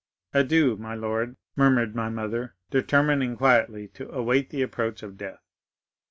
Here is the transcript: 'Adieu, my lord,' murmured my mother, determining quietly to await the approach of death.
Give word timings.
'Adieu, 0.33 0.75
my 0.77 0.95
lord,' 0.95 1.35
murmured 1.55 1.93
my 1.93 2.09
mother, 2.09 2.55
determining 2.71 3.37
quietly 3.37 3.87
to 3.87 4.09
await 4.11 4.49
the 4.49 4.63
approach 4.63 5.03
of 5.03 5.15
death. 5.15 5.43